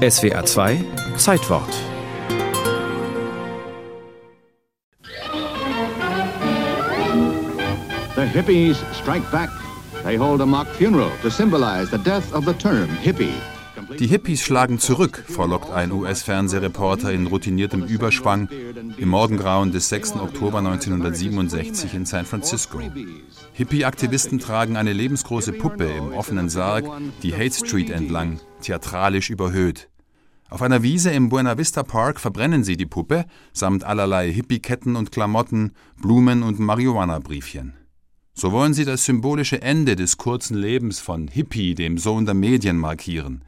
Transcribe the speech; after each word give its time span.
SWA 0.00 0.46
2 0.46 0.82
Zeitwort 1.18 1.68
The 8.14 8.24
hippies 8.32 8.76
strike 8.94 9.30
back. 9.30 9.50
They 10.02 10.16
hold 10.16 10.40
a 10.40 10.46
mock 10.46 10.68
funeral 10.68 11.10
to 11.20 11.30
symbolize 11.30 11.90
the 11.90 11.98
death 11.98 12.32
of 12.32 12.46
the 12.46 12.54
term 12.54 12.88
hippie. 13.02 13.34
Die 13.98 14.06
Hippies 14.06 14.42
schlagen 14.42 14.78
zurück, 14.78 15.24
vorlockt 15.28 15.70
ein 15.70 15.92
US-Fernsehreporter 15.92 17.12
in 17.12 17.26
routiniertem 17.26 17.84
Überschwang 17.84 18.48
im 18.96 19.08
Morgengrauen 19.08 19.72
des 19.72 19.88
6. 19.90 20.16
Oktober 20.16 20.58
1967 20.58 21.94
in 21.94 22.06
San 22.06 22.24
Francisco. 22.24 22.80
Hippie-Aktivisten 23.52 24.38
tragen 24.38 24.76
eine 24.76 24.92
lebensgroße 24.92 25.52
Puppe 25.52 25.84
im 25.84 26.12
offenen 26.12 26.48
Sarg 26.48 26.86
die 27.22 27.34
Hate 27.34 27.52
Street 27.52 27.90
entlang, 27.90 28.40
theatralisch 28.62 29.28
überhöht. 29.28 29.89
Auf 30.50 30.62
einer 30.62 30.82
Wiese 30.82 31.10
im 31.10 31.28
Buena 31.28 31.56
Vista 31.58 31.84
Park 31.84 32.18
verbrennen 32.18 32.64
sie 32.64 32.76
die 32.76 32.86
Puppe 32.86 33.24
samt 33.52 33.84
allerlei 33.84 34.32
Hippie-Ketten 34.32 34.96
und 34.96 35.12
Klamotten, 35.12 35.72
Blumen 36.02 36.42
und 36.42 36.58
Marihuana-Briefchen. 36.58 37.74
So 38.34 38.50
wollen 38.50 38.74
sie 38.74 38.84
das 38.84 39.04
symbolische 39.04 39.62
Ende 39.62 39.94
des 39.94 40.16
kurzen 40.16 40.56
Lebens 40.56 40.98
von 40.98 41.28
Hippie, 41.28 41.76
dem 41.76 41.98
Sohn 41.98 42.26
der 42.26 42.34
Medien, 42.34 42.78
markieren. 42.78 43.44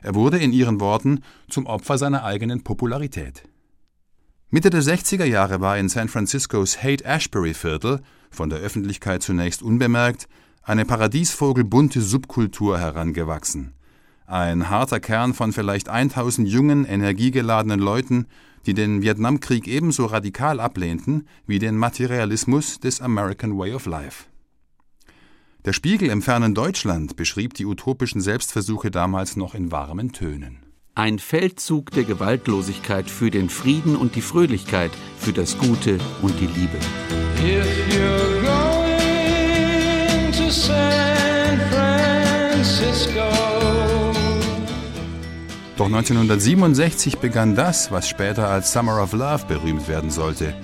Er 0.00 0.14
wurde 0.14 0.38
in 0.38 0.52
ihren 0.52 0.78
Worten 0.78 1.22
zum 1.48 1.66
Opfer 1.66 1.98
seiner 1.98 2.22
eigenen 2.22 2.62
Popularität. 2.62 3.42
Mitte 4.50 4.70
der 4.70 4.82
60er 4.82 5.24
Jahre 5.24 5.60
war 5.60 5.76
in 5.76 5.88
San 5.88 6.08
Franciscos 6.08 6.80
Haight-Ashbury-Viertel, 6.80 8.00
von 8.30 8.48
der 8.48 8.60
Öffentlichkeit 8.60 9.24
zunächst 9.24 9.60
unbemerkt, 9.60 10.28
eine 10.62 10.84
paradiesvogelbunte 10.84 12.00
Subkultur 12.00 12.78
herangewachsen. 12.78 13.74
Ein 14.26 14.70
harter 14.70 15.00
Kern 15.00 15.34
von 15.34 15.52
vielleicht 15.52 15.88
1000 15.88 16.48
jungen, 16.48 16.84
energiegeladenen 16.86 17.80
Leuten, 17.80 18.26
die 18.66 18.74
den 18.74 19.02
Vietnamkrieg 19.02 19.68
ebenso 19.68 20.06
radikal 20.06 20.60
ablehnten 20.60 21.28
wie 21.46 21.58
den 21.58 21.76
Materialismus 21.76 22.80
des 22.80 23.00
American 23.00 23.58
Way 23.58 23.74
of 23.74 23.86
Life. 23.86 24.24
Der 25.64 25.72
Spiegel 25.72 26.10
im 26.10 26.22
fernen 26.22 26.54
Deutschland 26.54 27.16
beschrieb 27.16 27.54
die 27.54 27.64
utopischen 27.64 28.20
Selbstversuche 28.20 28.90
damals 28.90 29.36
noch 29.36 29.54
in 29.54 29.72
warmen 29.72 30.12
Tönen. 30.12 30.58
Ein 30.94 31.18
Feldzug 31.18 31.90
der 31.90 32.04
Gewaltlosigkeit 32.04 33.10
für 33.10 33.30
den 33.30 33.48
Frieden 33.48 33.96
und 33.96 34.14
die 34.14 34.20
Fröhlichkeit, 34.20 34.92
für 35.18 35.32
das 35.32 35.58
Gute 35.58 35.98
und 36.22 36.38
die 36.38 36.46
Liebe. 36.46 36.78
Doch 45.76 45.86
1967 45.86 47.18
begann 47.18 47.56
das, 47.56 47.90
was 47.90 48.08
später 48.08 48.48
als 48.48 48.72
Summer 48.72 49.02
of 49.02 49.12
Love 49.12 49.44
berühmt 49.48 49.88
werden 49.88 50.10
sollte, 50.10 50.54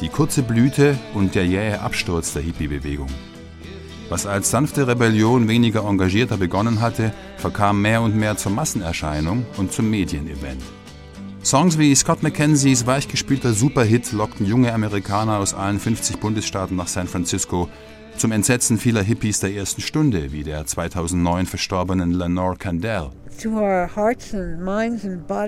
die 0.00 0.08
kurze 0.08 0.42
Blüte 0.42 0.98
und 1.14 1.34
der 1.34 1.46
jähe 1.46 1.80
Absturz 1.80 2.34
der 2.34 2.42
Hippie-Bewegung. 2.42 3.08
Was 4.10 4.26
als 4.26 4.50
sanfte 4.50 4.86
Rebellion 4.86 5.48
weniger 5.48 5.84
engagierter 5.84 6.36
begonnen 6.36 6.80
hatte, 6.80 7.12
verkam 7.36 7.82
mehr 7.82 8.02
und 8.02 8.16
mehr 8.16 8.36
zur 8.36 8.52
Massenerscheinung 8.52 9.46
und 9.56 9.72
zum 9.72 9.90
Medienevent. 9.90 10.62
Songs 11.42 11.78
wie 11.78 11.94
Scott 11.94 12.22
McKenzies 12.22 12.86
weichgespülter 12.86 13.52
Superhit 13.52 14.12
lockten 14.12 14.44
junge 14.44 14.72
Amerikaner 14.72 15.38
aus 15.38 15.54
allen 15.54 15.78
50 15.78 16.20
Bundesstaaten 16.20 16.76
nach 16.76 16.88
San 16.88 17.08
Francisco, 17.08 17.68
zum 18.16 18.32
Entsetzen 18.32 18.78
vieler 18.78 19.02
Hippies 19.02 19.40
der 19.40 19.54
ersten 19.54 19.80
Stunde, 19.80 20.32
wie 20.32 20.42
der 20.42 20.66
2009 20.66 21.46
verstorbenen 21.46 22.12
Lenore 22.12 22.56
Candell. 22.56 23.10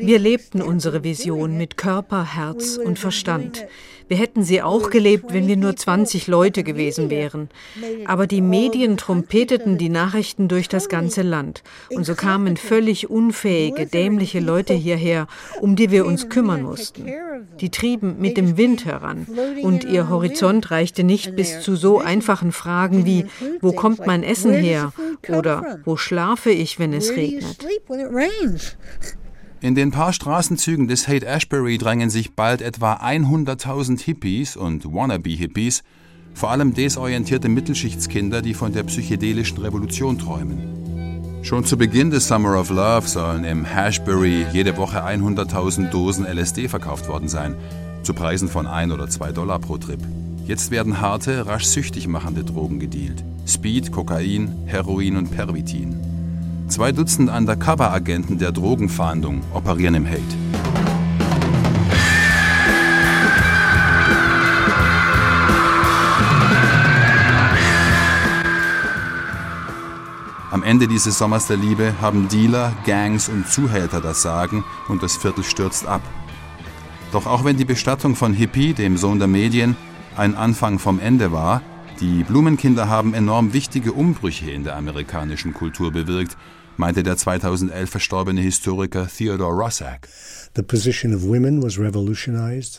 Wir 0.00 0.18
lebten 0.18 0.62
unsere 0.62 1.04
Vision 1.04 1.56
mit 1.56 1.76
Körper, 1.76 2.34
Herz 2.34 2.76
und 2.76 2.98
Verstand. 2.98 3.66
Wir 4.08 4.16
hätten 4.16 4.42
sie 4.42 4.62
auch 4.62 4.88
gelebt, 4.88 5.34
wenn 5.34 5.46
wir 5.46 5.56
nur 5.56 5.76
20 5.76 6.26
Leute 6.28 6.64
gewesen 6.64 7.10
wären. 7.10 7.50
Aber 8.06 8.26
die 8.26 8.40
Medien 8.40 8.96
trompeteten 8.96 9.76
die 9.76 9.90
Nachrichten 9.90 10.48
durch 10.48 10.68
das 10.68 10.88
ganze 10.88 11.22
Land. 11.22 11.62
Und 11.90 12.04
so 12.04 12.14
kamen 12.14 12.56
völlig 12.56 13.10
unfähige, 13.10 13.86
dämliche 13.86 14.40
Leute 14.40 14.72
hierher, 14.72 15.26
um 15.60 15.76
die 15.76 15.90
wir 15.90 16.06
uns 16.06 16.30
kümmern 16.30 16.62
mussten. 16.62 17.06
Die 17.60 17.70
trieben 17.70 18.16
mit 18.18 18.38
dem 18.38 18.56
Wind 18.56 18.86
heran. 18.86 19.26
Und 19.62 19.84
ihr 19.84 20.08
Horizont 20.08 20.70
reichte 20.70 21.04
nicht 21.04 21.36
bis 21.36 21.60
zu 21.60 21.76
so 21.76 21.98
einfachen 21.98 22.52
Fragen 22.52 23.04
wie, 23.04 23.26
wo 23.60 23.72
kommt 23.72 24.06
mein 24.06 24.22
Essen 24.22 24.54
her? 24.54 24.92
Oder 25.28 25.80
wo 25.84 25.96
schlafe 25.96 26.50
ich, 26.50 26.78
wenn 26.78 26.94
es 26.94 27.14
regnet? 27.14 27.66
In 29.60 29.74
den 29.74 29.90
paar 29.90 30.12
Straßenzügen 30.12 30.86
des 30.86 31.08
Haight 31.08 31.24
Ashbury 31.24 31.78
drängen 31.78 32.10
sich 32.10 32.34
bald 32.34 32.62
etwa 32.62 32.94
100.000 32.94 34.00
Hippies 34.00 34.56
und 34.56 34.84
Wannabe-Hippies, 34.84 35.82
vor 36.34 36.50
allem 36.50 36.74
desorientierte 36.74 37.48
Mittelschichtskinder, 37.48 38.42
die 38.42 38.54
von 38.54 38.72
der 38.72 38.84
psychedelischen 38.84 39.58
Revolution 39.58 40.18
träumen. 40.18 41.42
Schon 41.42 41.64
zu 41.64 41.76
Beginn 41.76 42.10
des 42.10 42.28
Summer 42.28 42.58
of 42.58 42.70
Love 42.70 43.08
sollen 43.08 43.44
im 43.44 43.64
Hashbury 43.64 44.46
jede 44.52 44.76
Woche 44.76 45.04
100.000 45.04 45.90
Dosen 45.90 46.26
LSD 46.26 46.68
verkauft 46.68 47.08
worden 47.08 47.28
sein, 47.28 47.56
zu 48.02 48.14
Preisen 48.14 48.48
von 48.48 48.66
1 48.66 48.92
oder 48.92 49.08
2 49.08 49.32
Dollar 49.32 49.58
pro 49.58 49.78
Trip. 49.78 50.00
Jetzt 50.46 50.70
werden 50.70 51.00
harte, 51.00 51.46
rasch 51.46 51.64
süchtig 51.64 52.06
machende 52.06 52.44
Drogen 52.44 52.78
gedealt. 52.78 53.24
Speed, 53.46 53.92
Kokain, 53.92 54.52
Heroin 54.66 55.16
und 55.16 55.30
Pervitin. 55.30 56.17
Zwei 56.68 56.92
Dutzend 56.92 57.30
Undercover-Agenten 57.30 58.36
der 58.36 58.52
Drogenfahndung 58.52 59.40
operieren 59.54 59.94
im 59.94 60.06
Hate. 60.06 60.20
Am 70.50 70.62
Ende 70.62 70.88
dieses 70.88 71.16
Sommers 71.16 71.46
der 71.46 71.56
Liebe 71.56 71.94
haben 72.02 72.28
Dealer, 72.28 72.74
Gangs 72.84 73.30
und 73.30 73.48
Zuhälter 73.48 74.02
das 74.02 74.20
Sagen 74.20 74.62
und 74.88 75.02
das 75.02 75.16
Viertel 75.16 75.44
stürzt 75.44 75.86
ab. 75.86 76.02
Doch 77.12 77.26
auch 77.26 77.44
wenn 77.44 77.56
die 77.56 77.64
Bestattung 77.64 78.14
von 78.14 78.34
Hippie, 78.34 78.74
dem 78.74 78.98
Sohn 78.98 79.18
der 79.18 79.28
Medien, 79.28 79.74
ein 80.18 80.34
Anfang 80.34 80.78
vom 80.78 81.00
Ende 81.00 81.32
war, 81.32 81.62
die 82.00 82.22
Blumenkinder 82.22 82.88
haben 82.88 83.12
enorm 83.12 83.52
wichtige 83.52 83.92
Umbrüche 83.92 84.50
in 84.50 84.62
der 84.62 84.76
amerikanischen 84.76 85.52
Kultur 85.52 85.90
bewirkt, 85.90 86.36
meinte 86.76 87.02
der 87.02 87.16
2011 87.16 87.90
verstorbene 87.90 88.40
Historiker 88.40 89.08
Theodore 89.08 89.54
Rossack. 89.54 90.08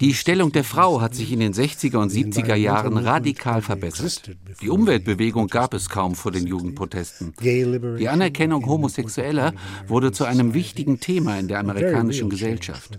Die 0.00 0.14
Stellung 0.14 0.52
der 0.52 0.64
Frau 0.64 1.00
hat 1.00 1.14
sich 1.14 1.32
in 1.32 1.40
den 1.40 1.52
60er 1.52 1.96
und 1.98 2.12
70er 2.12 2.54
Jahren 2.54 2.96
radikal 2.96 3.62
verbessert. 3.62 4.30
Die 4.60 4.68
Umweltbewegung 4.68 5.48
gab 5.48 5.74
es 5.74 5.88
kaum 5.88 6.14
vor 6.14 6.32
den 6.32 6.46
Jugendprotesten. 6.46 7.34
Die 7.40 8.08
Anerkennung 8.08 8.66
Homosexueller 8.66 9.52
wurde 9.86 10.12
zu 10.12 10.24
einem 10.24 10.54
wichtigen 10.54 11.00
Thema 11.00 11.38
in 11.38 11.48
der 11.48 11.60
amerikanischen 11.60 12.28
Gesellschaft. 12.30 12.98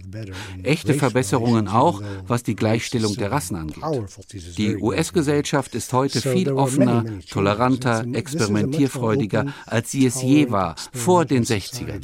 Echte 0.63 0.93
Verbesserungen 0.93 1.67
auch, 1.67 2.01
was 2.27 2.43
die 2.43 2.55
Gleichstellung 2.55 3.15
der 3.15 3.31
Rassen 3.31 3.55
angeht. 3.55 3.83
Die 4.57 4.77
US-Gesellschaft 4.77 5.75
ist 5.75 5.93
heute 5.93 6.21
viel 6.21 6.51
offener, 6.51 7.05
toleranter, 7.29 8.05
experimentierfreudiger, 8.13 9.47
als 9.65 9.91
sie 9.91 10.05
es 10.05 10.21
je 10.21 10.51
war 10.51 10.75
vor 10.93 11.25
den 11.25 11.43
60ern. 11.43 11.99